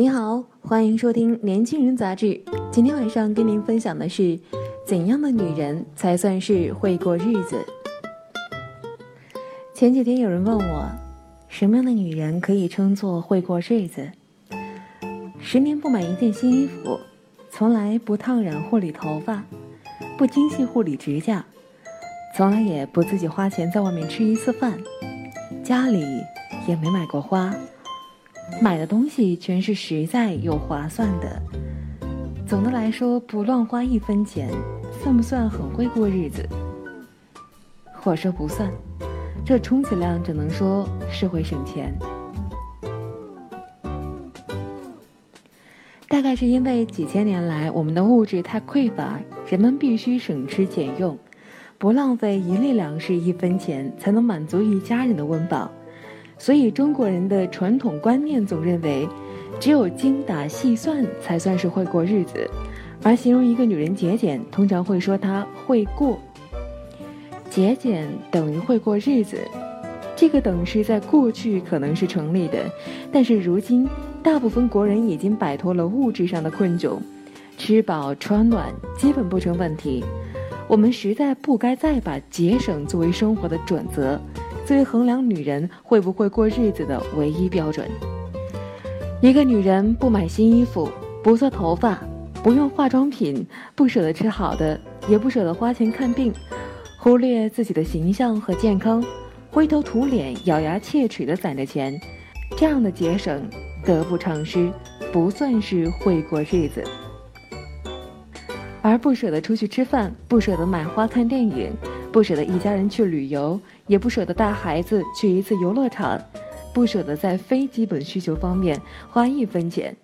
[0.00, 2.26] 你好，欢迎收听《年轻人杂志》。
[2.72, 4.40] 今天晚上跟您分享的是，
[4.86, 7.62] 怎样的女人才算是会过日子？
[9.74, 10.88] 前几天有人问我，
[11.48, 14.10] 什么样的女人可以称作会过日子？
[15.38, 16.98] 十年不买一件新衣服，
[17.50, 19.44] 从来不烫染护理头发，
[20.16, 21.44] 不精细护理指甲，
[22.34, 24.80] 从来也不自己花钱在外面吃一次饭，
[25.62, 26.02] 家里
[26.66, 27.54] 也没买过花。
[28.62, 31.42] 买的东西全是实在又划算的。
[32.46, 34.50] 总的来说，不乱花一分钱，
[35.02, 36.46] 算不算很会过日子？
[38.02, 38.70] 我说不算，
[39.44, 41.94] 这充其量只能说是会省钱。
[46.08, 51.16] 大概是因为几千年来我们的物质太匮乏，人们必须省吃俭用，
[51.78, 55.70] 不浪费一粒粮食一分钱，才能满足一家人的温饱。
[56.40, 59.06] 所以中国人的传统观念总认为，
[59.60, 62.48] 只有精打细算才算是会过日子，
[63.02, 66.18] 而形容一个女人节俭，通常会说她会过。
[67.50, 69.36] 节俭等于会过日子，
[70.16, 72.58] 这个等式在过去可能是成立的，
[73.12, 73.86] 但是如今
[74.22, 76.96] 大部分国人已经摆脱了物质上的困窘，
[77.58, 80.02] 吃饱穿暖基本不成问题。
[80.66, 84.18] 我们实在不该再把节省作为生活的准则。
[84.70, 87.90] 作为衡量女人会不会过日子的唯一标准，
[89.20, 90.88] 一个女人不买新衣服，
[91.24, 91.98] 不做头发，
[92.40, 96.32] 不用化妆品，不舍得吃好的，也不舍得花钱看病，
[97.00, 99.04] 忽略自己的形象和健康，
[99.50, 102.00] 灰头土脸、咬牙切齿地攒着钱，
[102.56, 103.42] 这样的节省
[103.84, 104.70] 得不偿失，
[105.12, 106.84] 不算是会过日子。
[108.82, 111.72] 而不舍得出去吃饭，不舍得买花看电影，
[112.12, 113.60] 不舍得一家人去旅游。
[113.90, 116.16] 也不舍得带孩子去一次游乐场，
[116.72, 118.80] 不舍得在非基本需求方面
[119.10, 119.96] 花一分钱，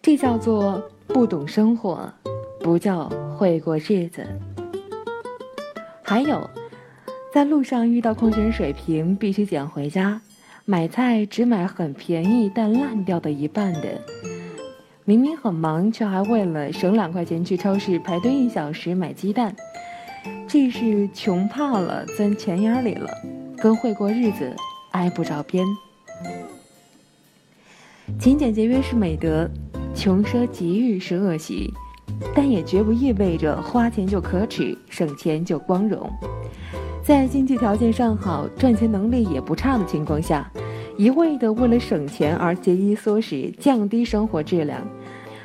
[0.00, 2.10] 这叫做不懂生活，
[2.60, 3.06] 不叫
[3.36, 4.26] 会过日子。
[6.02, 6.48] 还有，
[7.30, 10.18] 在路上遇到矿泉水瓶必须捡回家，
[10.64, 14.00] 买菜只买很便宜但烂掉的一半的，
[15.04, 19.54] 明明很忙却还为了省两块钱去超市排队一小时买鸡蛋。
[20.46, 23.10] 这是穷怕了，钻钱眼里了，
[23.58, 24.54] 跟会过日子
[24.92, 25.66] 挨不着边。
[28.18, 29.48] 勤俭节约是美德，
[29.94, 31.72] 穷奢极欲是恶习，
[32.34, 36.10] 但也绝不意味着花钱就可耻，省钱就光荣。
[37.02, 40.50] 在经济条件尚好、赚钱能力也不差的情况下，
[40.96, 44.86] 一味的为了省钱而节衣缩食，降低生活质量。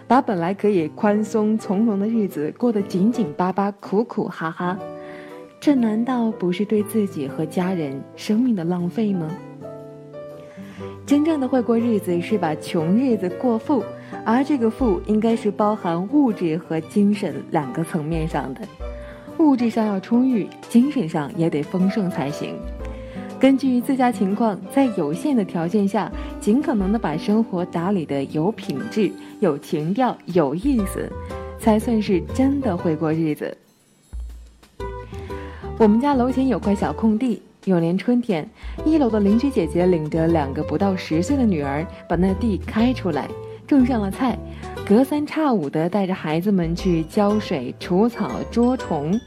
[0.09, 4.75] 把本来可以宽松从容的日子过得紧紧巴巴、苦苦哈哈，
[5.59, 9.29] 这难道不是对自己和家人生命的浪费吗？
[11.05, 13.83] 真正的会过日子是把穷日子过富，
[14.25, 18.61] 而这个富应该是包含物质和精神两个层面上的，
[19.37, 22.55] 物质上要充裕，精神上也得丰盛才行。
[23.39, 26.11] 根据自家情况，在有限的条件下，
[26.41, 31.09] 尽可能的把生活打理的有品质、有情调、有意思，
[31.57, 33.57] 才算是真的会过日子。
[35.77, 38.45] 我们家楼前有块小空地，有年春天，
[38.83, 43.25] 一楼的邻居姐姐领着两个不到十岁的女儿，把那地开出来，
[43.65, 44.37] 种上了菜，
[44.85, 49.17] 隔三差五的带着孩子们去浇水、除草、捉虫。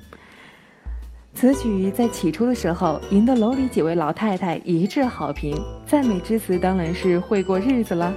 [1.35, 8.15] 此举在起初的时候赢得楼里几位老太太一致好评，赞美之词当然是会过日子了。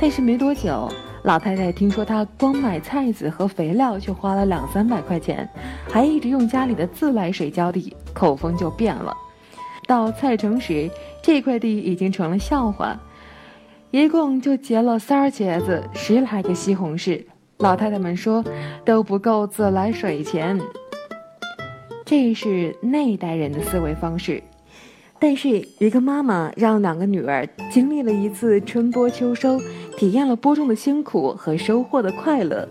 [0.00, 0.88] 但是没多久，
[1.24, 5.48] 老太太听说她光买菜籽和肥料就花了两三百块钱，
[5.88, 9.16] 还一直用家里的自来水浇地，口风就变了。
[9.88, 10.90] 到菜城时，
[11.22, 13.00] 这块地已经成了笑话，
[13.90, 17.24] 一共就结了三儿茄子，十来个西红柿。
[17.58, 18.44] 老太太们说
[18.84, 20.60] 都不够自来水钱。
[22.08, 24.40] 这是那一代人的思维方式，
[25.18, 29.60] 但是一个妈妈让两个女儿经历了一次春播秋收，
[29.96, 32.68] 体验了播种的辛苦和收获的快乐，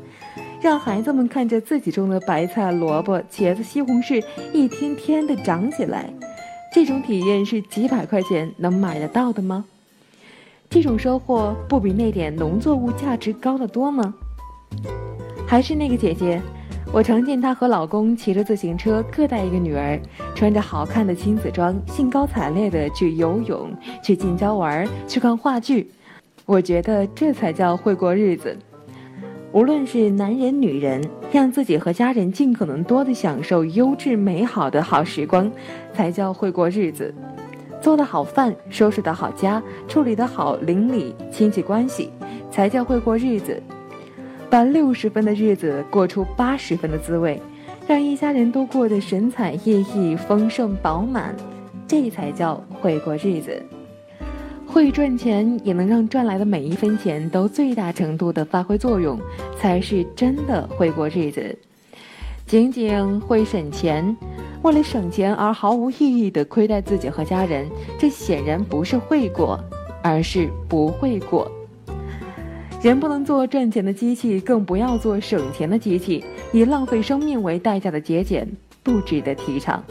[0.61, 4.23] 让孩子们看着自己种的白菜、萝卜、茄子、西红柿
[4.53, 6.09] 一天天的长起来，
[6.73, 9.65] 这种体验是几百块钱能买得到的吗？
[10.69, 14.13] 这种收获不比那点农作物价值高得多吗？
[15.45, 16.41] 还是那个姐姐，
[16.93, 19.99] 我常见她和老公骑着自行车，各带一个女儿，
[20.33, 23.69] 穿着好看的亲子装，兴高采烈地去游泳、
[24.01, 25.91] 去近郊玩、去看话剧。
[26.45, 28.57] 我觉得这才叫会过日子。
[29.51, 31.01] 无论是男人女人，
[31.31, 35.51] 让自己和家人尽可能多的享受优质美好的好时光，
[35.93, 37.13] 才叫会过日子。
[37.81, 42.09] 做得好饭，收拾得好家，处理得好邻里亲戚关系，
[42.49, 43.61] 才叫会过日子。
[44.49, 47.41] 把六十分的日子过出八十分的滋味，
[47.87, 51.35] 让一家人都过得神采奕奕、丰盛饱满，
[51.87, 53.61] 这才叫会过日子。
[54.65, 59.17] 会赚钱，也能让赚来的每一分钱都最大程度的发挥作用，
[59.57, 61.57] 才是真的会过日子。
[62.45, 64.15] 仅仅会省钱，
[64.61, 67.67] 为了省钱而毫无意义的亏待自己和家人，
[67.97, 69.59] 这显然不是会过，
[70.03, 71.49] 而是不会过。
[72.85, 76.23] 人不能做赚钱的机器，更不要做省钱的机器。
[76.53, 78.47] 以浪费生命为代价的节俭，
[78.83, 79.83] 不值得提倡。